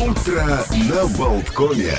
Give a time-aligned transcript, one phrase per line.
[0.00, 1.94] Утро на Болткоме.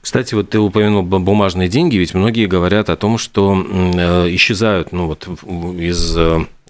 [0.00, 5.06] Кстати, вот ты упомянул бумажные деньги, ведь многие говорят о том, что э, исчезают ну,
[5.06, 5.26] вот,
[5.78, 6.16] из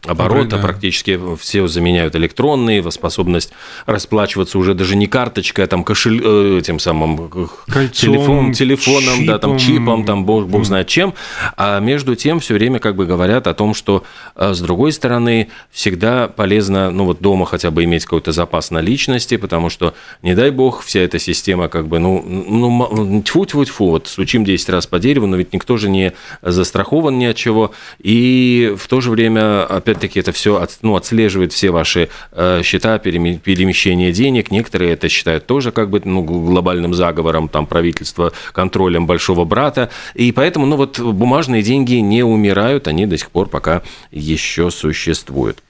[0.06, 0.62] э, оборота, да.
[0.62, 3.53] практически все заменяют электронные, способность
[3.87, 7.29] расплачиваться уже даже не карточкой, а там кошель, э, этим самым
[7.66, 9.27] Кольцом, телефон, телефоном, чипом.
[9.27, 11.14] да, там чипом, там бог, бог знает чем.
[11.56, 14.05] А между тем все время как бы говорят о том, что
[14.37, 19.36] э, с другой стороны всегда полезно, ну вот дома хотя бы иметь какой-то запас наличности,
[19.36, 24.45] потому что, не дай бог, вся эта система как бы, ну, ну тьфу-тьфу-тьфу, вот стучим
[24.45, 26.12] 10 раз по дереву, но ведь никто же не
[26.43, 27.73] застрахован ни от чего.
[28.02, 32.62] И в то же время, опять опять-таки это все от, ну, отслеживает все ваши э,
[32.62, 34.51] счета, перемещение денег.
[34.51, 39.91] Некоторые это считают тоже как бы ну, глобальным заговором там, правительства, контролем большого брата.
[40.15, 45.62] И поэтому ну, вот, бумажные деньги не умирают, они до сих пор пока еще существуют.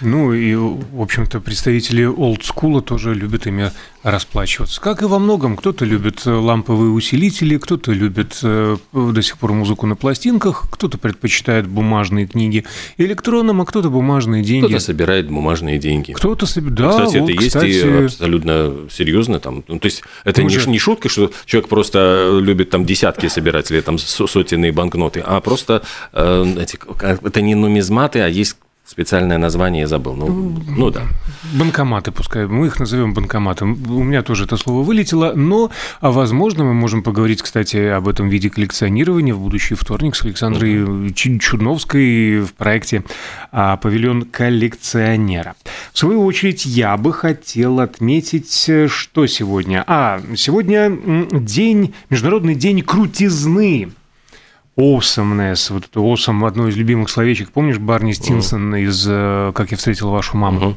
[0.00, 3.70] Ну и, в общем-то, представители олдскула тоже любят ими
[4.02, 4.80] расплачиваться.
[4.80, 5.56] Как и во многом.
[5.56, 11.66] Кто-то любит ламповые усилители, кто-то любит э, до сих пор музыку на пластинках, кто-то предпочитает
[11.66, 12.64] бумажные книги
[12.98, 14.66] электронным, а кто-то бумажные деньги.
[14.66, 16.12] Кто-то собирает бумажные деньги.
[16.12, 16.90] Кто-то собирает, да.
[16.90, 17.66] Кстати, вот, это кстати...
[17.66, 19.40] есть и абсолютно серьезно.
[19.40, 20.68] Там, ну, то есть это не, же...
[20.68, 25.82] не шутка, что человек просто любит там десятки собирать или там сотенные банкноты, а просто
[26.12, 28.56] э, эти, это не нумизматы, а есть
[28.86, 30.14] специальное название я забыл.
[30.14, 31.02] Ну, ну да.
[31.54, 32.46] Банкоматы, пускай.
[32.46, 33.78] Мы их назовем банкоматом.
[33.90, 38.28] У меня тоже это слово вылетело, но, а возможно, мы можем поговорить, кстати, об этом
[38.28, 43.04] виде коллекционирования в будущий вторник с Александрой uh Чудновской в проекте
[43.52, 45.54] а, «Павильон коллекционера».
[45.92, 49.84] В свою очередь, я бы хотел отметить, что сегодня.
[49.86, 50.90] А, сегодня
[51.32, 53.92] день, Международный день крутизны.
[54.76, 57.50] Awesomeness, вот это awesome, одно из любимых словечек.
[57.50, 60.60] Помнишь Барни Стинсон из э, «Как я встретил вашу маму»?
[60.60, 60.76] Uh-huh.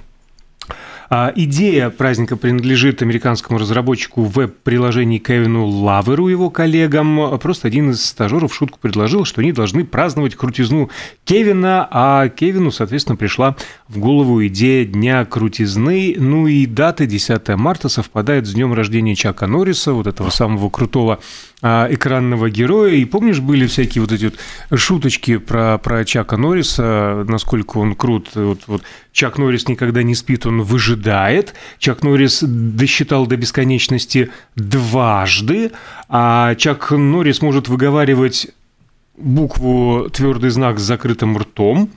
[1.09, 7.39] А, идея праздника принадлежит американскому разработчику веб-приложений Кевину Лаверу, его коллегам.
[7.39, 10.89] Просто один из стажеров шутку предложил, что они должны праздновать крутизну
[11.23, 13.55] Кевина, а Кевину, соответственно, пришла
[13.87, 16.15] в голову идея Дня крутизны.
[16.17, 21.19] Ну и дата 10 марта совпадает с днем рождения Чака Норриса, вот этого самого крутого
[21.61, 22.93] экранного героя.
[22.93, 28.29] И помнишь, были всякие вот эти вот шуточки про, про Чака Норриса, насколько он крут.
[28.35, 31.55] Вот, вот Чак Норрис никогда не спит, он выжидает.
[31.79, 35.71] Чак Норрис досчитал до бесконечности дважды,
[36.09, 38.49] а Чак Норрис может выговаривать
[39.17, 41.89] букву твердый знак с закрытым ртом.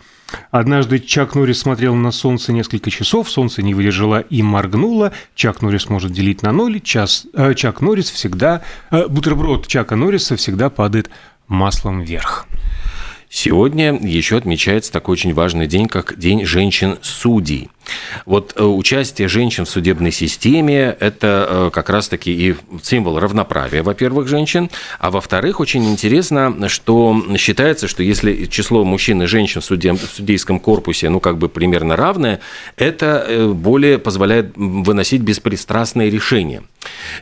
[0.51, 5.13] Однажды Чак Норрис смотрел на солнце несколько часов, солнце не выдержало и моргнуло.
[5.35, 8.63] Чак Норрис может делить на ноль, час, э, Чак Норрис всегда...
[8.91, 11.11] Э, бутерброд Чака Норриса всегда падает
[11.49, 12.47] маслом вверх.
[13.33, 17.69] Сегодня еще отмечается такой очень важный день, как День женщин-судей.
[18.27, 24.27] Вот э, участие женщин в судебной системе– это э, как раз-таки и символ равноправия, во-первых,
[24.27, 30.01] женщин, а во-вторых, очень интересно, что считается, что если число мужчин и женщин в, судеб...
[30.01, 32.41] в судейском корпусе, ну, как бы примерно равное,
[32.77, 36.65] это э, более позволяет выносить беспристрастные решения.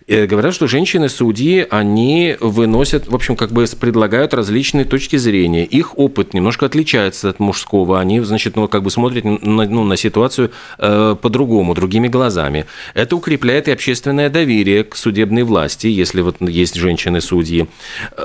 [0.06, 5.64] И говорят, что женщины-судьи, они выносят, в общем, как бы предлагают различные точки зрения.
[5.64, 8.00] Их опыт немножко отличается от мужского.
[8.00, 12.66] Они, значит, ну, как бы смотрят на, ну, на ситуацию э, по-другому, другими глазами.
[12.94, 17.66] Это укрепляет и общественное доверие к судебной власти, если вот есть женщины-судьи.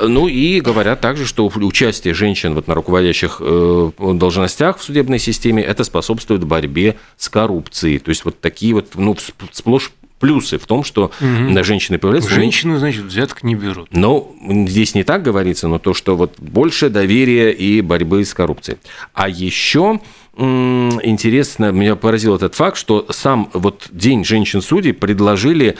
[0.01, 5.63] Ну и говорят также, что участие женщин вот на руководящих э, должностях в судебной системе
[5.63, 7.99] это способствует борьбе с коррупцией.
[7.99, 9.15] То есть вот такие вот ну,
[9.51, 11.63] сплошь плюсы в том, что угу.
[11.63, 12.31] женщины появляются.
[12.31, 13.89] Женщины, значит, взяток не берут.
[13.91, 14.35] Ну,
[14.67, 18.77] здесь не так говорится, но то, что вот больше доверия и борьбы с коррупцией.
[19.13, 19.99] А еще
[20.35, 25.77] интересно, меня поразил этот факт, что сам вот День женщин-судей предложили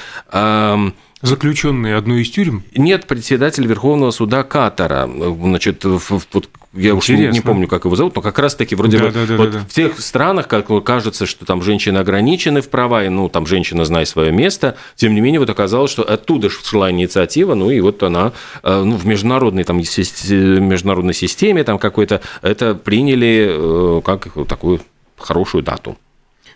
[1.24, 2.64] заключенные одной из тюрем?
[2.76, 5.10] Нет, председатель Верховного суда Катара.
[5.10, 9.06] Значит, вот я уж не, не помню, как его зовут, но как раз-таки вроде да,
[9.06, 9.66] бы да, да, вот да, да.
[9.66, 13.86] в тех странах, как кажется, что там женщины ограничены в права, и, ну, там женщина
[13.86, 18.02] знает свое место, тем не менее, вот оказалось, что оттуда шла инициатива, ну, и вот
[18.02, 18.34] она
[18.64, 24.82] э, ну, в международной, там, международной системе там какой-то, это приняли э, как такую
[25.18, 25.98] хорошую дату.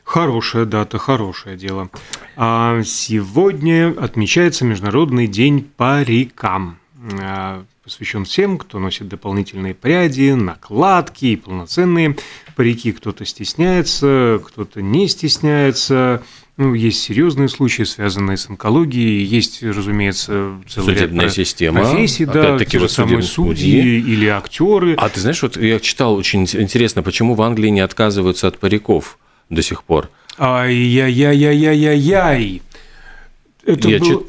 [0.07, 1.89] Хорошая дата, хорошее дело.
[2.37, 6.79] А сегодня отмечается Международный день парикам.
[7.21, 12.15] А, посвящен всем, кто носит дополнительные пряди, накладки и полноценные
[12.55, 12.93] парики.
[12.93, 16.23] Кто-то стесняется, кто-то не стесняется.
[16.55, 22.79] Ну, есть серьезные случаи, связанные с онкологией, есть, разумеется, целый Судебная система, профессий, да, те
[22.79, 24.95] же самые судьи или актеры.
[24.95, 29.19] А ты знаешь, вот я читал очень интересно, почему в Англии не отказываются от париков?
[29.49, 30.09] до сих пор.
[30.37, 32.61] Ай-яй-яй-яй-яй-яй.
[33.65, 34.07] Это я был...
[34.07, 34.19] чит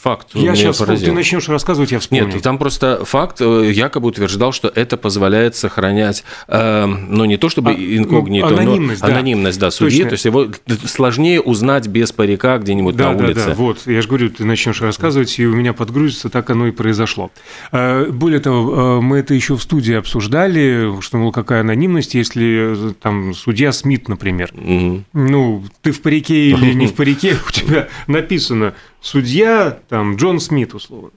[0.00, 1.06] факт Я сейчас, поразил.
[1.06, 2.26] ты начнешь рассказывать, я вспомню.
[2.26, 7.48] Нет, там просто факт э, якобы утверждал, что это позволяет сохранять, э, ну не то
[7.48, 9.14] чтобы А, инкогнито, ну, анонимность, но да.
[9.14, 9.98] анонимность, да, судьи.
[10.04, 10.08] Точно.
[10.08, 10.46] То есть его
[10.86, 13.46] сложнее узнать без парика где-нибудь Да, на да, улице.
[13.48, 16.70] да, вот, я же говорю, ты начнешь рассказывать, и у меня подгрузится, так оно и
[16.70, 17.30] произошло.
[17.72, 22.94] Э, Более того, э, мы это еще в студии обсуждали, что, мол, какая анонимность, если
[23.00, 25.04] там судья Смит, например, Мгм.
[25.12, 30.74] ну, ты в парике или не в парике, у тебя написано судья, там, Джон Смит,
[30.74, 31.10] условно.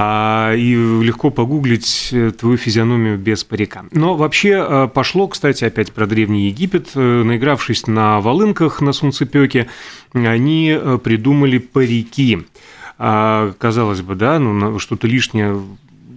[0.00, 3.84] А, и легко погуглить э, твою физиономию без парика.
[3.90, 6.90] Но вообще э, пошло, кстати, опять про Древний Египет.
[6.94, 9.66] Э, Наигравшись на волынках на солнцепеке,
[10.12, 12.46] они придумали парики.
[12.98, 15.60] А, казалось бы, да, ну, что-то лишнее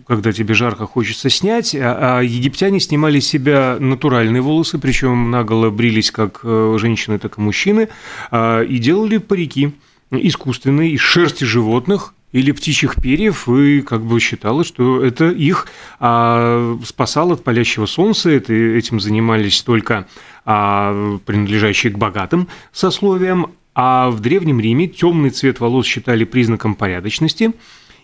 [0.07, 5.69] когда тебе жарко хочется снять, а, а египтяне снимали с себя натуральные волосы, причем наголо
[5.69, 7.87] брились как женщины, так и мужчины,
[8.29, 9.73] а, и делали парики
[10.11, 15.67] искусственные из шерсти животных или птичьих перьев, и как бы считалось, что это их
[15.99, 20.07] а, спасало от палящего солнца, это, этим занимались только
[20.45, 27.51] а, принадлежащие к богатым сословиям, а в Древнем Риме темный цвет волос считали признаком порядочности,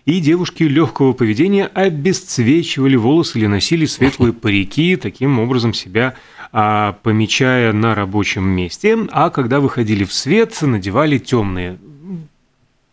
[0.04, 6.14] и девушки легкого поведения обесцвечивали волосы или носили светлые парики, таким образом себя
[6.52, 11.78] а, помечая на рабочем месте, а когда выходили в свет, надевали темные.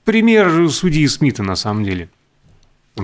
[0.06, 2.10] Пример судьи Смита на самом деле.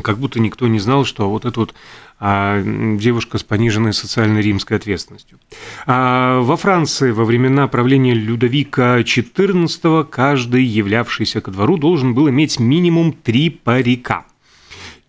[0.03, 1.73] Как будто никто не знал, что вот эта вот
[2.19, 5.39] а, девушка с пониженной социальной римской ответственностью.
[5.85, 12.59] А во Франции во времена правления Людовика XIV каждый, являвшийся ко двору, должен был иметь
[12.59, 14.25] минимум три парика.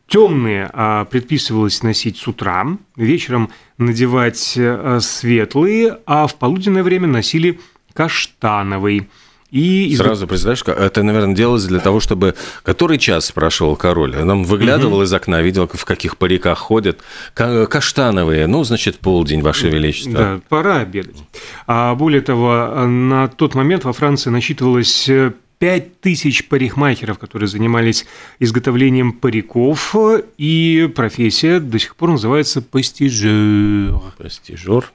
[0.09, 2.67] Темные а, предписывалось носить с утра,
[2.97, 7.61] вечером надевать а, светлые, а в полуденное время носили
[7.93, 9.09] каштановый.
[9.53, 12.35] И Сразу представляешь, это, наверное, делалось для того, чтобы...
[12.63, 14.17] Который час спрашивал король?
[14.17, 17.01] Он выглядывал из окна, видел, в каких париках ходят.
[17.35, 20.13] Ка- Каштановые, ну, значит, полдень, Ваше Величество.
[20.13, 21.23] Да, пора обедать.
[21.67, 25.11] А более того, на тот момент во Франции насчитывалось
[25.59, 28.07] 5 тысяч парикмахеров, которые занимались
[28.39, 29.95] изготовлением париков,
[30.39, 34.01] и профессия до сих пор называется пастижер.
[34.17, 34.91] Постижор.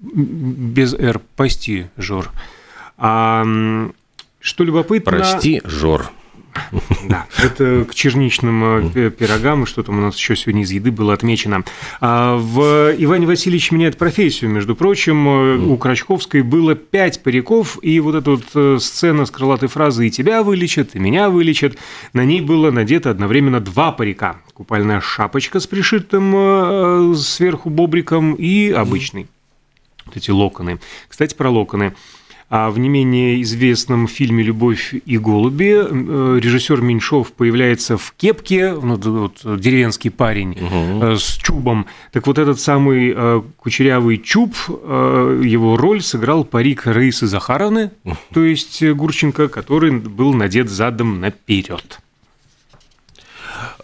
[0.00, 2.30] Без «р», пастижер.
[3.00, 3.44] А
[4.40, 5.10] что любопытно...
[5.10, 6.10] Прости, Жор.
[7.08, 10.70] Да, это к черничным э, пи- пирогам, и что там у нас еще сегодня из
[10.72, 11.62] еды было отмечено.
[12.00, 18.00] А в Иване Васильевич меняет профессию, между прочим, э, у Крачковской было пять париков, и
[18.00, 21.78] вот эта вот э, сцена с крылатой фразой «и тебя вылечат, и меня вылечат»,
[22.12, 24.40] на ней было надето одновременно два парика.
[24.52, 29.28] Купальная шапочка с пришитым сверху бобриком и обычный.
[30.04, 30.80] Вот эти локоны.
[31.08, 31.94] Кстати, про локоны.
[32.50, 38.72] А в не менее известном фильме «Любовь и голуби» э, режиссер Меньшов появляется в кепке,
[38.72, 41.86] ну, вот, деревенский парень э, с чубом.
[42.10, 47.92] Так вот этот самый э, кучерявый чуб, его роль сыграл парик Раисы Захаровны,
[48.34, 52.00] то есть Гурченко, который был надет задом наперед.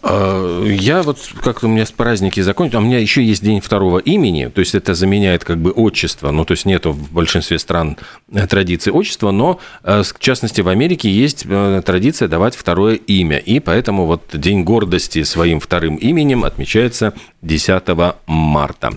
[0.01, 3.61] А, Я вот как-то у меня с праздники закончились, а у меня еще есть день
[3.61, 7.59] второго имени, то есть это заменяет как бы отчество, ну то есть нету в большинстве
[7.59, 7.97] стран
[8.31, 13.37] э, традиции отчества, но э, в частности в Америке есть э, традиция давать второе имя,
[13.37, 17.83] и поэтому вот День гордости своим вторым именем отмечается 10
[18.27, 18.91] марта.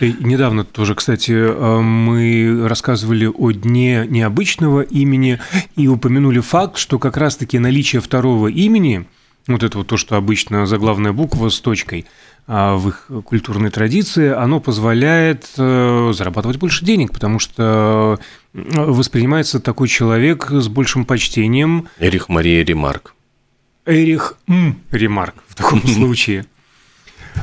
[0.00, 5.40] И недавно тоже, кстати, мы рассказывали о дне необычного имени
[5.76, 9.06] и упомянули факт, что как раз-таки наличие второго имени,
[9.48, 12.06] вот это вот то, что обычно заглавная буква с точкой
[12.46, 18.18] а, в их культурной традиции, оно позволяет э, зарабатывать больше денег, потому что
[18.54, 21.88] э, воспринимается такой человек с большим почтением.
[21.98, 23.14] Эрих Мария Ремарк.
[23.86, 24.80] Эрих М.
[24.90, 26.46] Ремарк в таком случае.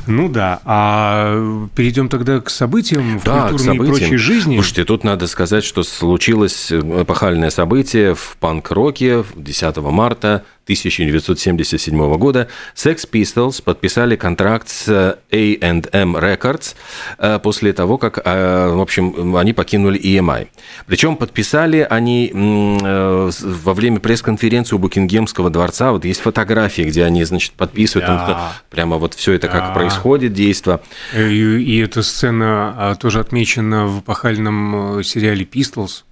[0.06, 3.96] Ну да, а перейдем тогда к событиям в Да, к культурной и событиям.
[3.98, 4.54] прочей жизни.
[4.54, 12.46] Слушайте, тут надо сказать, что случилось эпохальное событие в панк-роке 10 марта 1977 года.
[12.76, 16.76] Sex Pistols подписали контракт с A&M Records
[17.18, 20.46] э, после того, как, э, в общем, они покинули EMI.
[20.86, 25.90] Причем подписали они э, во время пресс-конференции у Букингемского дворца.
[25.90, 28.06] Вот есть фотографии, где они, значит, подписывают.
[28.08, 28.26] Да.
[28.26, 29.70] там прямо вот все это, как Да.
[29.72, 30.80] происходит, действо.
[31.16, 36.04] И, и эта сцена а, тоже отмечена в эпохальном сериале Pistols.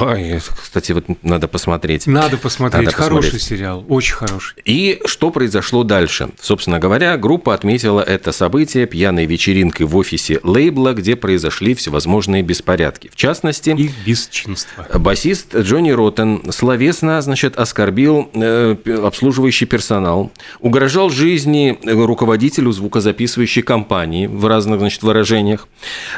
[0.00, 2.06] Ой, кстати, вот надо посмотреть.
[2.06, 2.86] Надо посмотреть.
[2.86, 3.42] Надо хороший посмотреть.
[3.42, 4.54] сериал, очень хороший.
[4.64, 6.30] И что произошло дальше?
[6.40, 13.08] Собственно говоря, группа отметила это событие пьяной вечеринкой в офисе лейбла, где произошли всевозможные беспорядки.
[13.12, 14.86] В частности, И бесчинство.
[14.94, 24.46] Басист Джонни Роттен словесно, значит, оскорбил э, обслуживающий персонал, угрожал жизни руководителю звукозаписывающей компании в
[24.46, 25.68] разных, значит, выражениях.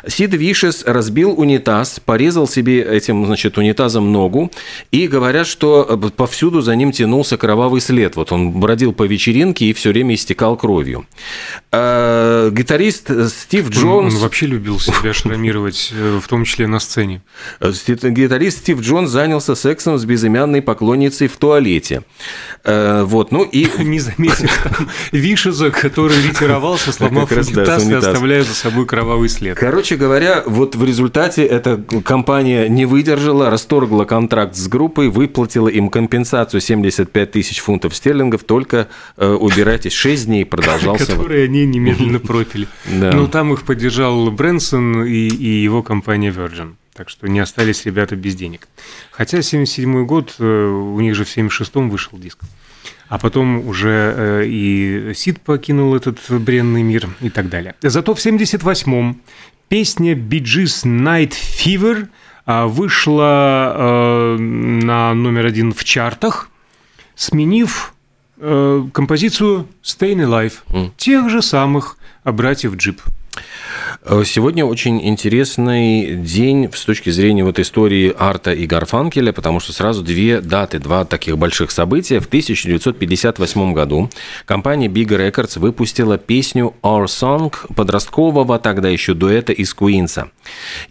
[0.07, 4.51] Сид Вишес разбил унитаз, порезал себе этим, значит, унитазом ногу,
[4.93, 8.17] и говорят, что э, повсюду за ним тянулся кровавый след.
[8.17, 11.07] Вот он бродил по вечеринке и все время истекал кровью.
[11.73, 14.15] Э, Гитарист Стив Он- Джонс...
[14.15, 17.23] Он вообще любил себя шрамировать, э, в том числе на сцене.
[17.61, 22.03] Гитарист Стив Джонс занялся сексом с безымянной поклонницей в туалете.
[22.65, 27.89] Э, Вот, ну и Не заметив там Вишеза, который ретировался, сломав раз, да, унитаз с
[27.89, 29.57] и оставляя за собой кровавый след.
[29.59, 35.89] Короче говоря, вот в результате эта компания не выдержала, расторгла контракт с группой, выплатила им
[35.89, 41.07] компенсацию 75 тысяч фунтов стерлингов, только э, убирайтесь, 6 дней продолжался.
[41.07, 42.69] Которые они немедленно пропили.
[42.87, 43.13] Да.
[43.13, 46.75] Но там их поддержал Брэнсон и, и его компания Virgin.
[46.95, 48.69] Так что не остались ребята без денег.
[49.11, 52.39] Хотя 77 год, э, у них же в 76-м вышел диск.
[53.09, 57.75] А потом уже э, и Сид покинул этот бренный мир и так далее.
[57.83, 59.21] Зато в 78-м
[59.69, 62.09] песня Gees Night Fever
[62.47, 66.49] вышла э, на номер один в чартах,
[67.15, 67.93] сменив
[68.39, 70.93] э, композицию Stayin' Alive Мгм.
[70.97, 73.03] тех же самых братьев Джип.
[74.05, 79.73] Э, Сегодня очень интересный день с точки зрения вот истории Арта и Гарфанкеля, потому что
[79.73, 82.21] сразу две даты, два таких больших события.
[82.21, 84.11] В 1958 году
[84.45, 90.31] компания Big Records выпустила песню Our Song подросткового тогда еще дуэта из Куинса.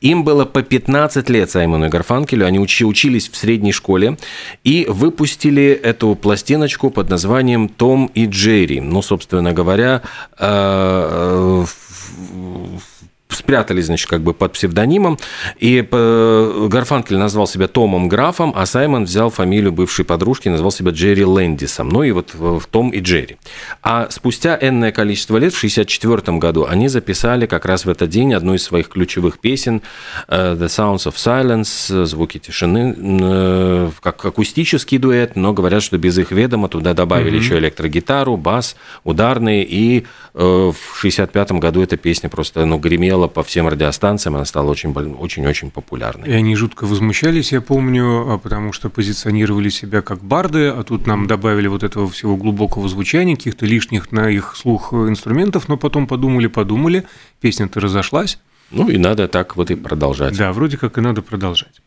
[0.02, 4.18] Им было по 15 лет Саймону и Гарфанкелю, они учи- учились в средней школе
[4.64, 8.82] и выпустили эту пластиночку под названием «Том и Джерри».
[8.82, 10.02] Ну, собственно говоря,
[10.38, 12.95] э, в- Oof.
[13.36, 15.20] Спрятались, значит, как бы под псевдонимом,
[15.60, 20.72] и э, Гарфанкель назвал себя Томом Графом, а Саймон взял фамилию бывшей подружки и назвал
[20.72, 23.38] себя Джерри Лэндисом, ну и вот в в Том и Джерри.
[23.82, 28.34] А спустя энное количество лет, в 1964 году, они записали как раз в этот день
[28.34, 29.82] одну из своих ключевых песен
[30.28, 35.98] э, «The Sounds of Silence», э, «Звуки тишины», э, как акустический дуэт, но говорят, что
[35.98, 41.98] без их ведома туда добавили еще электрогитару, бас, ударные, и э, в 1965 году эта
[41.98, 46.28] песня просто ну, гремела по всем радиостанциям, она стала очень-очень популярной.
[46.30, 51.08] И они жутко возмущались, я помню, а потому что позиционировали себя как барды, а тут
[51.08, 56.08] нам добавили вот этого всего глубокого звучания, каких-то лишних на их слух инструментов, но потом
[56.08, 57.06] подумали-подумали,
[57.42, 58.40] песня-то разошлась,
[58.72, 60.38] Ну и надо так вот и продолжать.
[60.38, 61.82] да, вроде как и надо продолжать.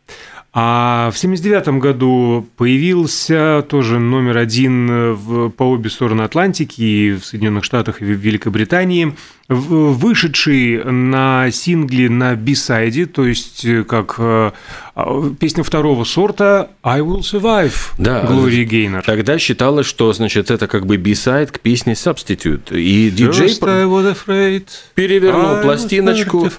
[0.51, 7.11] А в 79 году появился тоже номер один э, в- по обе стороны Атлантики, и
[7.11, 9.13] в Соединенных Штатах, и в Великобритании,
[9.47, 14.51] вышедший на сингле на бисайде, то есть э, как э,
[14.95, 19.01] а, песня второго сорта «I Will Survive» Да, Глории Гейнер.
[19.03, 22.77] Тогда считалось, что, значит, это как бы бисайд к песне Substitute.
[22.79, 26.49] И диджей afraid, перевернул пластиночку,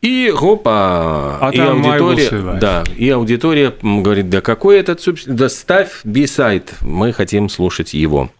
[0.00, 6.00] и хопа, А и аудитория, да, и аудитория говорит, да какой этот субс- да ставь
[6.04, 8.30] бисайд, мы хотим слушать его.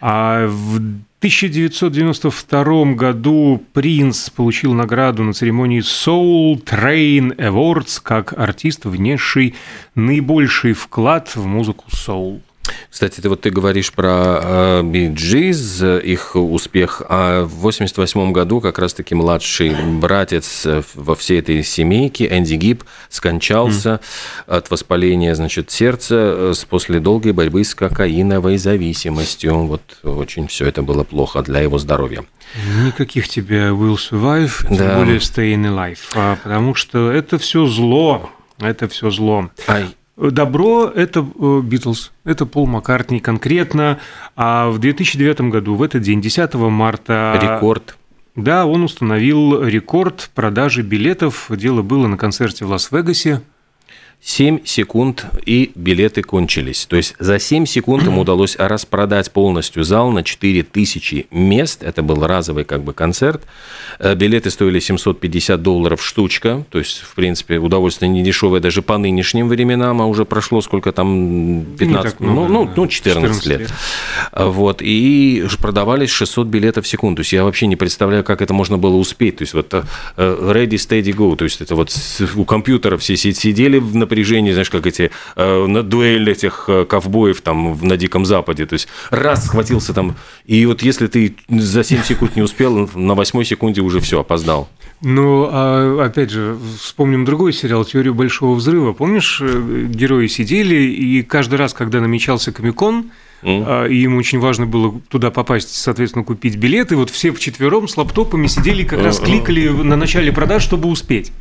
[0.00, 0.76] А в
[1.20, 9.54] 1992 году Принц получил награду на церемонии Soul Train Awards как артист, внесший
[9.94, 12.42] наибольший вклад в музыку соул.
[12.90, 18.78] Кстати, ты вот ты говоришь про Bee Gees, их успех, а в 88 году как
[18.78, 24.00] раз-таки младший братец э, во всей этой семейке, Энди Гиб, скончался
[24.46, 29.66] от воспаления, значит, сердца э, после долгой борьбы с кокаиновой зависимостью.
[29.66, 32.24] Вот очень все это было плохо для его здоровья.
[32.84, 34.98] Никаких тебе will survive, тем Да.
[34.98, 39.50] более staying alive, а, потому что это все зло, это все зло.
[39.66, 43.98] Ай, Добро– это Битлз, это Пол Маккартни конкретно.
[44.36, 47.38] А в 2009 году, в этот день, 10 марта…
[47.40, 47.96] рекорд.
[48.36, 51.46] Да, он установил рекорд продажи билетов.
[51.50, 53.42] Дело было на концерте в Лас-Вегасе.
[54.24, 56.86] 7 секунд, и билеты кончились.
[56.86, 61.82] То есть за 7 секунд ему удалось распродать полностью зал на 4000 мест.
[61.82, 63.42] Это был разовый как бы концерт.
[63.98, 66.64] Э, Билеты стоили 750 долларов штучка.
[66.70, 70.92] То есть, в принципе, удовольствие не дешевое даже по нынешним временам, а уже прошло сколько
[70.92, 72.72] там, 15, так много, ну, ну, да.
[72.76, 73.60] ну, 14, 14 лет.
[73.62, 73.72] лет.
[74.30, 77.16] А, Вот, и продавались 600 билетов в секунду.
[77.16, 79.38] То есть я вообще не представляю, как это можно было успеть.
[79.38, 79.82] То есть вот э,
[80.16, 81.34] ready, steady, go.
[81.34, 81.92] То есть это вот
[82.36, 86.64] у компьютера все си- сидели в- на напряжении, знаешь, как эти э, на дуэль этих
[86.68, 88.66] э, ковбоев там на Диком Западе.
[88.66, 93.14] То есть раз схватился там, и вот если ты за 7 секунд не успел, на
[93.14, 94.68] восьмой секунде уже все, опоздал.
[95.00, 98.92] Ну, а опять же, вспомним другой сериал «Теорию большого взрыва».
[98.92, 103.10] Помнишь, э, герои сидели, и каждый раз, когда намечался Комикон,
[103.42, 103.90] Mm.
[103.90, 106.94] И им очень важно было туда попасть, соответственно, купить билеты.
[106.94, 111.32] Вот все вчетвером с лаптопами сидели, как раз кликали на начале продаж, чтобы успеть.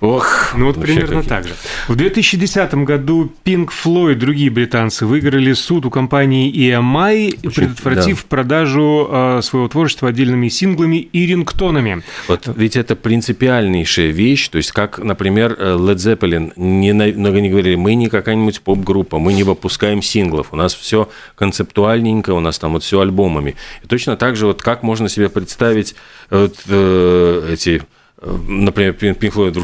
[0.00, 1.28] Ох, ну вот примерно какие.
[1.28, 1.54] так же.
[1.88, 8.22] В 2010 году Pink Floyd и другие британцы выиграли суд у компании EMI, Очень, предотвратив
[8.22, 8.28] да.
[8.28, 12.02] продажу э, своего творчества отдельными синглами и рингтонами.
[12.28, 17.50] Вот ведь это принципиальнейшая вещь, то есть как, например, э, Led Zeppelin не, много не
[17.50, 22.58] говорили, мы не какая-нибудь поп-группа, мы не выпускаем синглов, у нас все концептуальненько, у нас
[22.58, 23.56] там вот все альбомами.
[23.82, 25.94] И точно так же вот как можно себе представить
[26.30, 27.82] вот, э, эти
[28.24, 29.54] например, Pink Floyd,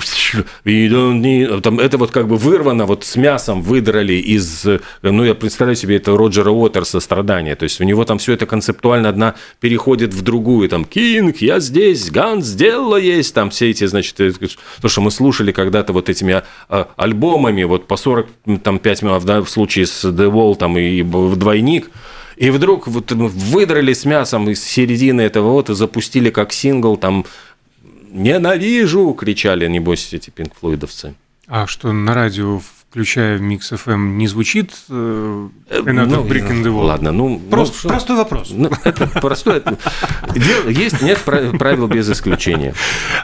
[0.64, 1.60] we don't need...
[1.60, 4.66] там это вот как бы вырвано, вот с мясом выдрали из,
[5.02, 8.46] ну, я представляю себе это Роджера Уотерса страдания, то есть у него там все это
[8.46, 13.86] концептуально одна переходит в другую, там, Кинг, я здесь, Ганс, дело есть, там все эти,
[13.86, 14.32] значит, э,
[14.80, 19.86] то, что мы слушали когда-то вот этими а, альбомами, вот по 45 минут, в случае
[19.86, 21.90] с The Wall, там, и двойник,
[22.40, 27.26] и вдруг вот выдрали с мясом из середины этого вот и запустили как сингл, там,
[28.10, 31.14] ненавижу, кричали, небось, эти пинкфлойдовцы.
[31.46, 36.72] А что на радио, включая Микс FM, эм, не звучит э, ну, Brick in the
[36.72, 36.84] Wall?
[36.84, 37.40] Ладно, ну...
[37.50, 38.52] Просто, ну, простой вопрос.
[38.52, 39.62] Ну, это простой...
[40.68, 42.74] Есть, нет правил без исключения.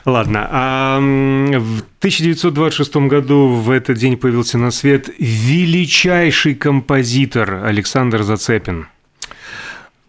[0.04, 0.48] Ладно.
[0.50, 8.88] А в 1926 году в этот день появился на свет величайший композитор Александр Зацепин.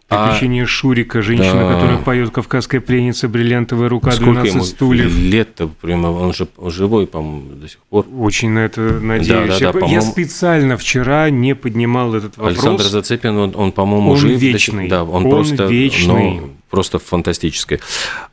[0.08, 1.74] Приключения а, Шурика, женщина, да.
[1.74, 5.14] которая поет «Кавказская пленница», «Бриллиантовая рука», Сколько 12 ему стульев.
[5.14, 8.06] лет-то прямо, он же живой, по-моему, до сих пор.
[8.18, 9.58] Очень на это надеюсь.
[9.60, 12.54] Да, да, да, Я специально вчера не поднимал этот вопрос.
[12.54, 14.40] Александр Зацепин, он, он по-моему, он жив.
[14.40, 14.88] вечный.
[14.88, 15.66] Да, он, он просто...
[15.66, 16.40] вечный.
[16.40, 17.80] Но просто фантастическое.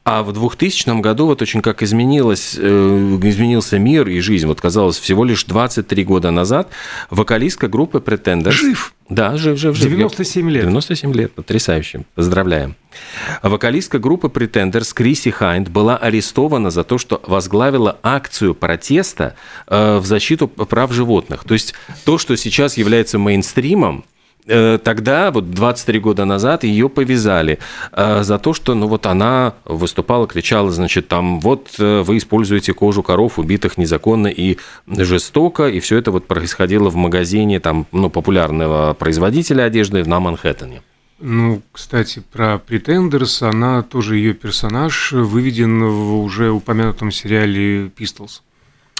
[0.03, 4.47] А в 2000 году вот очень как изменилось, э, изменился мир и жизнь.
[4.47, 6.69] Вот казалось, всего лишь 23 года назад
[7.09, 8.51] вокалистка группы Pretenders...
[8.51, 8.93] Жив!
[9.07, 9.91] Да, жив, жив, жив.
[9.91, 10.63] 97 лет.
[10.63, 12.05] 97 лет, потрясающе.
[12.15, 12.75] Поздравляем.
[13.43, 19.35] Вокалистка группы Pretenders Криси Хайнд была арестована за то, что возглавила акцию протеста
[19.67, 21.43] э, в защиту прав животных.
[21.43, 24.05] То есть то, что сейчас является мейнстримом,
[24.45, 27.59] тогда, вот 23 года назад, ее повязали
[27.91, 32.73] э, за то, что ну, вот она выступала, кричала, значит, там, вот э, вы используете
[32.73, 38.09] кожу коров, убитых незаконно и жестоко, и все это вот происходило в магазине там, ну,
[38.09, 40.81] популярного производителя одежды на Манхэттене.
[41.19, 48.41] Ну, кстати, про Pretenders, она тоже ее персонаж выведен в уже упомянутом сериале Pistols.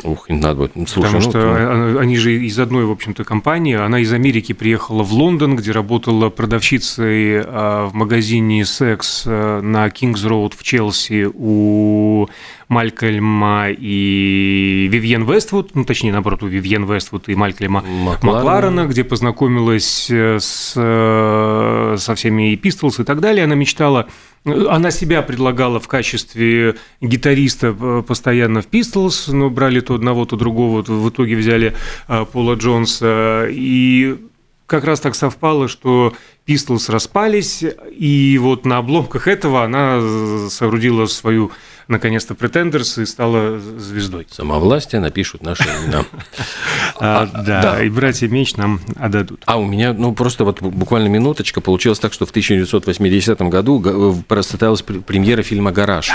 [0.04, 0.90] Ух, им надо будет.
[0.90, 2.00] Слушай, Потому ну, что ты...
[2.00, 3.76] они же из одной, в общем-то, компании.
[3.76, 9.88] Она из Америки приехала в Лондон, где работала продавщицей а, в магазине «Секс» э, на
[9.88, 12.28] Кингс-Роуд в Челси у
[12.68, 19.06] Малькольма и Вивьен Вествуд, ну, точнее, наоборот, у Вивьен Вествуд и Малькольма Макларена, Макларена где
[19.06, 23.46] познакомилась э, с, э, со всеми и Pistols и так далее.
[23.46, 24.08] Она мечтала
[24.46, 30.36] она себя предлагала в качестве гитариста э, постоянно в Pistols, но брали то одного, то
[30.36, 30.82] другого.
[30.82, 31.76] В итоге взяли
[32.32, 33.48] Пола Джонса.
[33.50, 34.16] И
[34.68, 36.14] как раз так совпало, что
[36.48, 40.02] Pistols распались, и вот на обломках этого она
[40.50, 41.52] соорудила свою
[41.88, 44.28] наконец-то претендерс и стала звездой.
[44.32, 46.06] Самовластие напишут наши имена.
[46.98, 49.44] А, да, и братья Меч нам отдадут.
[49.46, 51.62] А у меня, ну, просто вот буквально минуточка.
[51.62, 56.12] Получилось так, что в 1980 году э, состоялась премьера фильма «Гараж».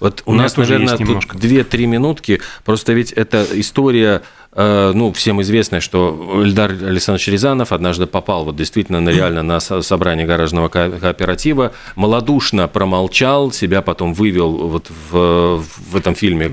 [0.00, 2.40] Вот у, у нас, наверное, тут две-три минутки.
[2.64, 4.22] Просто ведь это история
[4.56, 9.58] Э, ну, всем известно, что Эльдар Александрович Рязанов однажды попал вот действительно на, реально на
[9.58, 16.48] собрание гаражного кооператива, малодушно промолчал, себя потом вывел вот в, в этом фильме.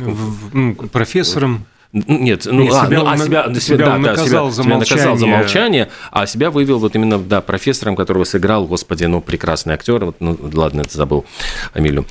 [0.51, 1.65] Ну, профессором.
[1.93, 4.63] Нет, ну, Нет, а, себя, ну, а себя, себя, да, он да, наказал, себя, за
[4.63, 9.19] себя наказал за молчание, а себя вывел вот именно, да, профессором, которого сыграл, господи, ну,
[9.19, 11.25] прекрасный актер, вот, ну, ладно, это забыл
[11.73, 12.05] Амилю.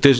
[0.00, 0.12] Ты,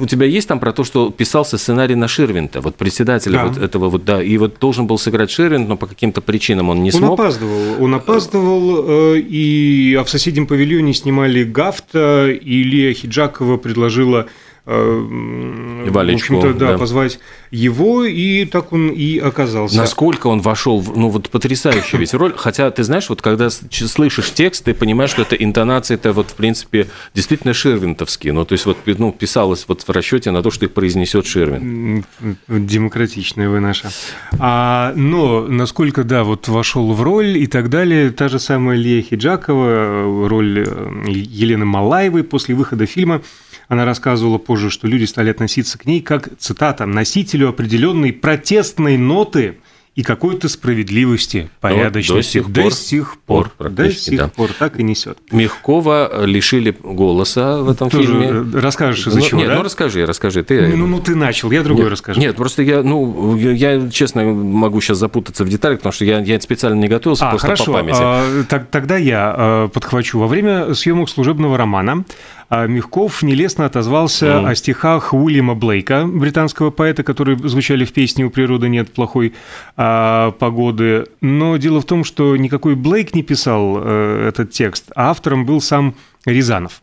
[0.00, 3.46] у тебя есть там про то, что писался сценарий на Ширвинта, вот председателя да.
[3.46, 6.82] вот этого вот, да, и вот должен был сыграть Ширвинт, но по каким-то причинам он
[6.82, 7.10] не он смог.
[7.10, 13.56] Он опаздывал, он опаздывал, э, и а в соседнем павильоне снимали Гафта, и Лия Хиджакова
[13.56, 14.26] предложила
[14.68, 17.18] в общем-то, да, да, позвать
[17.50, 19.78] его, и так он и оказался.
[19.78, 24.64] Насколько он вошел, ну вот потрясающая ведь роль, хотя ты знаешь, вот когда слышишь текст,
[24.64, 28.76] ты понимаешь, что это интонация, это вот в принципе действительно ширвинтовские, ну то есть вот
[28.84, 32.04] ну, писалось вот в расчете на то, что их произнесет Ширвин.
[32.48, 33.90] Демократичная вы наша.
[34.38, 39.02] А, но насколько, да, вот вошел в роль и так далее, та же самая Лия
[39.02, 43.22] Хиджакова, роль э, Елены Малаевой после выхода фильма–
[43.68, 49.58] она рассказывала позже, что люди стали относиться к ней как, цитата, «носителю определенной протестной ноты
[49.98, 52.38] и какой-то справедливости, порядочности.
[52.38, 53.46] До, до сих пор.
[53.46, 54.28] До сих пор, до сих да.
[54.28, 55.18] пор так и несет.
[55.32, 58.60] Мягкова лишили голоса в этом Тоже фильме.
[58.60, 59.56] Расскажешь из-за ну, чего, Нет, да?
[59.56, 60.44] ну расскажи, расскажи.
[60.44, 60.68] Ты...
[60.68, 62.20] Ну, ну, ты начал, я другой нет, расскажу.
[62.20, 66.40] Нет, просто я, ну, я, честно, могу сейчас запутаться в деталях, потому что я, я
[66.40, 67.64] специально не готовился, а, просто хорошо.
[67.64, 67.98] по памяти.
[68.00, 70.20] А, так, тогда я подхвачу.
[70.20, 72.04] Во время съемок служебного романа
[72.50, 74.48] Мягков нелестно отозвался mm.
[74.48, 79.34] о стихах Уильяма Блейка, британского поэта, которые звучали в песне «У природы нет плохой
[79.76, 81.06] а, погоды».
[81.20, 85.60] Но дело в том, что никакой Блейк не писал а, этот текст, а автором был
[85.60, 86.80] сам Рязанов.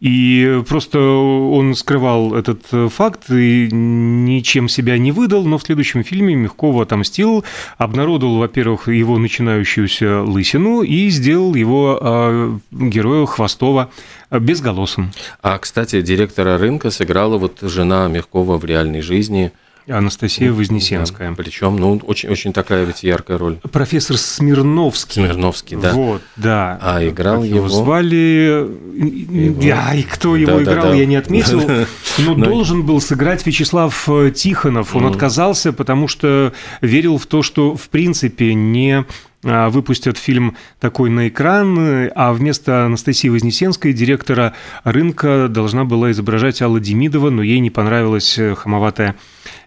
[0.00, 6.34] И просто он скрывал этот факт и ничем себя не выдал, но в следующем фильме
[6.34, 7.44] Мягкова отомстил,
[7.78, 13.90] обнародовал, во-первых, его начинающуюся лысину и сделал его э, героя Хвостова
[14.30, 15.12] безголосым.
[15.42, 19.52] А, кстати, директора рынка сыграла вот жена Мягкова в реальной жизни–
[19.88, 21.30] Анастасия Вознесенская.
[21.30, 23.58] Да, причем, ну, очень, очень такая ведь яркая роль.
[23.72, 25.22] Профессор Смирновский.
[25.24, 25.92] Смирновский, да.
[25.92, 26.78] Вот, да.
[26.80, 27.68] А играл как его...
[27.68, 28.66] звали...
[28.94, 29.60] Его...
[29.60, 30.96] Да, и кто его да, играл, да, да.
[30.96, 31.62] я не отметил.
[32.18, 34.94] Но должен был сыграть Вячеслав э, Тихонов.
[34.94, 39.04] Он отказался, потому что верил в то, что, в принципе, не
[39.44, 46.62] а, выпустят фильм такой на экран, а вместо Анастасии Вознесенской директора рынка должна была изображать
[46.62, 49.16] Алла Демидова, но ей не понравилась э, хамоватая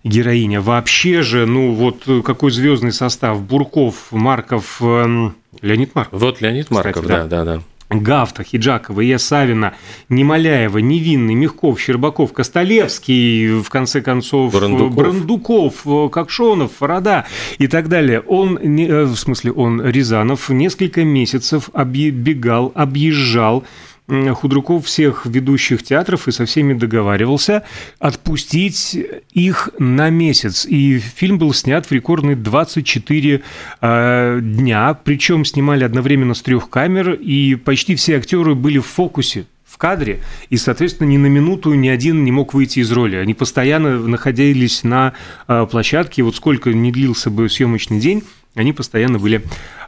[0.05, 0.61] героиня.
[0.61, 3.41] Вообще же, ну вот какой звездный состав.
[3.41, 6.21] Бурков, Марков, эм, Леонид Марков.
[6.21, 7.61] Вот Леонид Марков, кстати, да, да, да.
[7.89, 9.73] Гафта, Хиджакова, Ия Савина,
[10.09, 17.25] Немоляева, Невинный, Мягков, Щербаков, Костолевский, в конце концов, Брандуков, Брандуков Кокшонов, Фарада
[17.59, 18.21] и так далее.
[18.21, 23.63] Он, э, в смысле, он, Рязанов, несколько месяцев оббегал, объезжал
[24.07, 27.63] худруков всех ведущих театров и со всеми договаривался
[27.99, 28.97] отпустить
[29.33, 30.65] их на месяц.
[30.65, 33.41] И фильм был снят в рекордные 24
[33.81, 39.45] э, дня, причем снимали одновременно с трех камер, и почти все актеры были в фокусе
[39.65, 43.17] в кадре, и, соответственно, ни на минуту ни один не мог выйти из роли.
[43.17, 45.13] Они постоянно находились на
[45.47, 49.43] э, площадке, вот сколько не длился бы съемочный день, они постоянно были,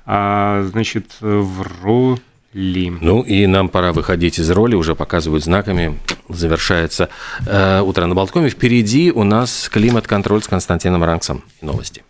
[0.06, 2.20] а, значит, в роли
[2.58, 2.92] ли.
[3.02, 7.10] Ну и нам пора выходить из роли, уже показывают знаками, завершается
[7.46, 8.50] э, утро на Болткоме.
[8.50, 11.44] Впереди у нас климат-контроль с Константином Ранксом.
[11.62, 12.04] Новости.